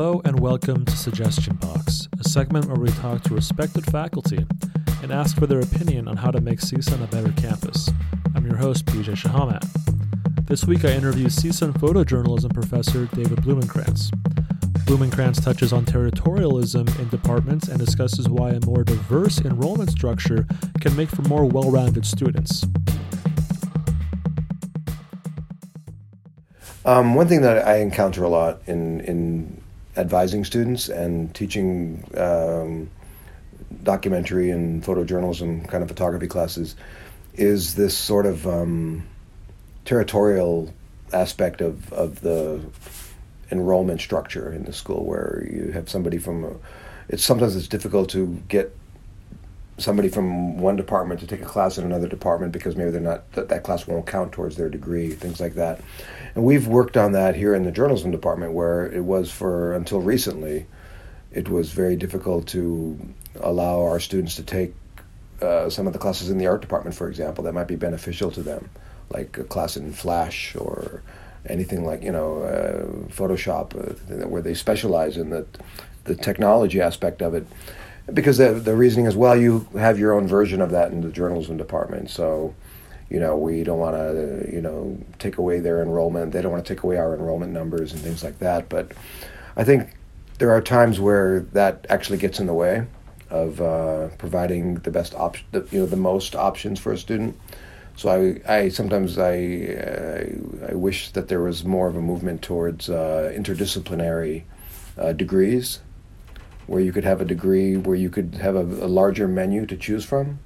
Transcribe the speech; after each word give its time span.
Hello 0.00 0.22
and 0.24 0.38
welcome 0.38 0.84
to 0.84 0.96
Suggestion 0.96 1.56
Box, 1.56 2.06
a 2.20 2.28
segment 2.28 2.66
where 2.66 2.78
we 2.78 2.88
talk 2.88 3.20
to 3.24 3.34
respected 3.34 3.84
faculty 3.86 4.46
and 5.02 5.10
ask 5.10 5.36
for 5.36 5.48
their 5.48 5.58
opinion 5.58 6.06
on 6.06 6.16
how 6.16 6.30
to 6.30 6.40
make 6.40 6.60
CSUN 6.60 7.02
a 7.02 7.08
better 7.08 7.32
campus. 7.32 7.90
I'm 8.36 8.46
your 8.46 8.54
host, 8.54 8.86
PJ 8.86 9.16
Shahamat. 9.16 10.46
This 10.46 10.64
week 10.66 10.84
I 10.84 10.92
interview 10.92 11.26
CSUN 11.26 11.72
photojournalism 11.72 12.54
professor 12.54 13.06
David 13.06 13.38
Blumenkrantz. 13.38 14.12
Blumenkrantz 14.84 15.42
touches 15.42 15.72
on 15.72 15.84
territorialism 15.84 16.96
in 17.00 17.08
departments 17.08 17.66
and 17.66 17.80
discusses 17.80 18.28
why 18.28 18.50
a 18.50 18.64
more 18.66 18.84
diverse 18.84 19.40
enrollment 19.40 19.90
structure 19.90 20.46
can 20.80 20.94
make 20.94 21.08
for 21.08 21.22
more 21.22 21.44
well 21.44 21.72
rounded 21.72 22.06
students. 22.06 22.64
Um, 26.84 27.16
one 27.16 27.26
thing 27.26 27.42
that 27.42 27.66
I 27.66 27.78
encounter 27.78 28.22
a 28.22 28.28
lot 28.28 28.62
in 28.68 29.00
in 29.00 29.58
advising 29.98 30.44
students 30.44 30.88
and 30.88 31.34
teaching 31.34 32.04
um, 32.16 32.88
documentary 33.82 34.50
and 34.50 34.82
photojournalism 34.82 35.68
kind 35.68 35.82
of 35.82 35.88
photography 35.88 36.26
classes 36.26 36.76
is 37.34 37.74
this 37.74 37.96
sort 37.96 38.24
of 38.24 38.46
um, 38.46 39.06
territorial 39.84 40.72
aspect 41.12 41.60
of, 41.60 41.92
of 41.92 42.20
the 42.20 42.60
enrollment 43.50 44.00
structure 44.00 44.52
in 44.52 44.64
the 44.64 44.72
school 44.72 45.04
where 45.04 45.46
you 45.50 45.72
have 45.72 45.88
somebody 45.88 46.18
from 46.18 46.44
a, 46.44 46.52
it's 47.08 47.24
sometimes 47.24 47.56
it's 47.56 47.68
difficult 47.68 48.10
to 48.10 48.40
get 48.48 48.76
somebody 49.78 50.08
from 50.08 50.58
one 50.58 50.76
department 50.76 51.20
to 51.20 51.26
take 51.26 51.40
a 51.40 51.46
class 51.46 51.78
in 51.78 51.84
another 51.84 52.08
department 52.08 52.52
because 52.52 52.76
maybe 52.76 52.90
they're 52.90 53.00
not 53.00 53.30
that, 53.32 53.48
that 53.48 53.62
class 53.62 53.86
won't 53.86 54.06
count 54.06 54.32
towards 54.32 54.56
their 54.56 54.68
degree 54.68 55.10
things 55.10 55.40
like 55.40 55.54
that 55.54 55.80
and 56.38 56.44
we've 56.44 56.68
worked 56.68 56.96
on 56.96 57.12
that 57.12 57.34
here 57.34 57.52
in 57.52 57.64
the 57.64 57.72
journalism 57.72 58.12
department, 58.12 58.52
where 58.52 58.86
it 58.86 59.04
was 59.04 59.28
for 59.28 59.74
until 59.74 60.00
recently, 60.00 60.66
it 61.32 61.48
was 61.48 61.72
very 61.72 61.96
difficult 61.96 62.46
to 62.48 62.96
allow 63.40 63.82
our 63.82 63.98
students 63.98 64.36
to 64.36 64.44
take 64.44 64.72
uh, 65.42 65.68
some 65.68 65.88
of 65.88 65.92
the 65.92 65.98
classes 65.98 66.30
in 66.30 66.38
the 66.38 66.46
art 66.46 66.60
department, 66.60 66.94
for 66.94 67.08
example, 67.08 67.42
that 67.42 67.54
might 67.54 67.66
be 67.66 67.74
beneficial 67.74 68.30
to 68.30 68.42
them, 68.42 68.70
like 69.10 69.36
a 69.38 69.42
class 69.42 69.76
in 69.76 69.92
Flash 69.92 70.54
or 70.54 71.02
anything 71.46 71.84
like 71.84 72.04
you 72.04 72.12
know 72.12 72.42
uh, 72.42 72.86
Photoshop, 73.12 73.74
uh, 73.74 74.28
where 74.28 74.42
they 74.42 74.54
specialize 74.54 75.16
in 75.16 75.30
the 75.30 75.44
the 76.04 76.14
technology 76.14 76.80
aspect 76.80 77.20
of 77.20 77.34
it. 77.34 77.48
Because 78.12 78.38
the 78.38 78.54
the 78.54 78.74
reasoning 78.74 79.06
is, 79.06 79.16
well, 79.16 79.36
you 79.36 79.68
have 79.74 79.98
your 79.98 80.12
own 80.12 80.26
version 80.26 80.60
of 80.60 80.70
that 80.70 80.92
in 80.92 81.02
the 81.02 81.10
journalism 81.10 81.56
department, 81.56 82.10
so 82.10 82.54
you 83.10 83.18
know, 83.18 83.36
we 83.36 83.64
don't 83.64 83.78
want 83.78 83.96
to, 83.96 84.50
you 84.52 84.60
know, 84.60 84.98
take 85.18 85.38
away 85.38 85.60
their 85.60 85.82
enrollment. 85.82 86.32
They 86.32 86.42
don't 86.42 86.52
want 86.52 86.64
to 86.66 86.74
take 86.74 86.82
away 86.82 86.98
our 86.98 87.14
enrollment 87.14 87.52
numbers 87.52 87.92
and 87.92 88.00
things 88.02 88.22
like 88.22 88.38
that. 88.40 88.68
But 88.68 88.92
I 89.56 89.64
think 89.64 89.90
there 90.38 90.50
are 90.50 90.60
times 90.60 91.00
where 91.00 91.40
that 91.52 91.86
actually 91.88 92.18
gets 92.18 92.38
in 92.38 92.46
the 92.46 92.54
way 92.54 92.86
of 93.30 93.60
uh, 93.60 94.08
providing 94.18 94.76
the 94.76 94.90
best 94.90 95.14
option, 95.14 95.46
you 95.70 95.80
know, 95.80 95.86
the 95.86 95.96
most 95.96 96.34
options 96.34 96.78
for 96.78 96.92
a 96.92 96.98
student. 96.98 97.38
So 97.96 98.10
I, 98.46 98.54
I 98.56 98.68
sometimes 98.68 99.18
I, 99.18 99.32
I, 99.32 100.70
I 100.70 100.74
wish 100.74 101.10
that 101.12 101.28
there 101.28 101.40
was 101.40 101.64
more 101.64 101.88
of 101.88 101.96
a 101.96 102.00
movement 102.00 102.42
towards 102.42 102.88
uh, 102.88 103.32
interdisciplinary 103.34 104.44
uh, 104.98 105.12
degrees, 105.14 105.80
where 106.68 106.80
you 106.80 106.92
could 106.92 107.04
have 107.04 107.20
a 107.20 107.24
degree 107.24 107.76
where 107.76 107.96
you 107.96 108.08
could 108.08 108.36
have 108.36 108.54
a, 108.54 108.60
a 108.60 108.86
larger 108.86 109.26
menu 109.26 109.66
to 109.66 109.76
choose 109.76 110.04
from 110.04 110.38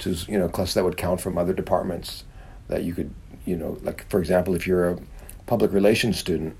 to 0.00 0.10
you 0.26 0.38
know 0.38 0.48
class 0.48 0.74
that 0.74 0.82
would 0.82 0.96
count 0.96 1.20
from 1.20 1.38
other 1.38 1.52
departments 1.52 2.24
that 2.66 2.82
you 2.82 2.92
could 2.92 3.14
you 3.44 3.56
know 3.56 3.78
like 3.82 4.08
for 4.10 4.18
example 4.18 4.54
if 4.54 4.66
you're 4.66 4.90
a 4.90 4.98
public 5.46 5.72
relations 5.72 6.18
student 6.18 6.56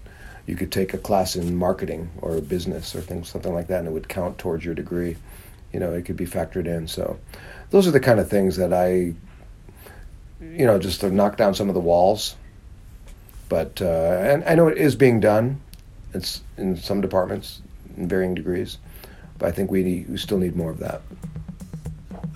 you 0.46 0.54
could 0.54 0.70
take 0.70 0.94
a 0.94 0.98
class 0.98 1.34
in 1.34 1.56
marketing 1.56 2.10
or 2.22 2.40
business 2.40 2.94
or 2.94 3.00
things 3.00 3.28
something 3.28 3.52
like 3.52 3.66
that 3.66 3.80
and 3.80 3.88
it 3.88 3.90
would 3.90 4.08
count 4.08 4.38
towards 4.38 4.64
your 4.64 4.74
degree. 4.74 5.16
You 5.72 5.80
know 5.80 5.92
it 5.92 6.04
could 6.04 6.16
be 6.16 6.26
factored 6.26 6.66
in. 6.66 6.86
So 6.86 7.18
those 7.70 7.86
are 7.86 7.90
the 7.90 8.00
kind 8.00 8.20
of 8.20 8.30
things 8.30 8.56
that 8.56 8.72
i 8.72 9.12
you 10.40 10.66
know 10.66 10.78
just 10.78 11.00
to 11.00 11.10
knock 11.10 11.36
down 11.36 11.54
some 11.54 11.68
of 11.68 11.74
the 11.74 11.80
walls. 11.80 12.36
But 13.48 13.82
uh, 13.82 14.18
and 14.22 14.44
i 14.44 14.54
know 14.54 14.68
it 14.68 14.78
is 14.78 14.94
being 14.94 15.20
done. 15.20 15.60
It's 16.14 16.40
in 16.56 16.76
some 16.76 17.00
departments 17.00 17.60
in 17.96 18.08
varying 18.08 18.34
degrees 18.34 18.78
but 19.38 19.48
i 19.48 19.50
think 19.52 19.70
we, 19.70 19.82
need, 19.82 20.08
we 20.08 20.16
still 20.16 20.38
need 20.38 20.56
more 20.56 20.70
of 20.70 20.78
that 20.78 21.02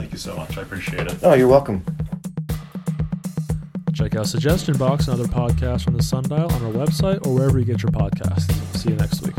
Thank 0.00 0.12
you 0.12 0.18
so 0.18 0.34
much. 0.34 0.56
I 0.56 0.62
appreciate 0.62 1.06
it. 1.06 1.18
Oh, 1.22 1.34
you're 1.34 1.46
welcome. 1.46 1.84
Check 3.92 4.16
out 4.16 4.26
Suggestion 4.26 4.78
Box 4.78 5.08
and 5.08 5.20
other 5.20 5.28
podcasts 5.28 5.84
from 5.84 5.94
the 5.94 6.02
Sundial 6.02 6.50
on 6.50 6.64
our 6.64 6.72
website 6.72 7.26
or 7.26 7.34
wherever 7.34 7.58
you 7.58 7.66
get 7.66 7.82
your 7.82 7.92
podcasts. 7.92 8.50
See 8.76 8.88
you 8.88 8.96
next 8.96 9.20
week. 9.20 9.34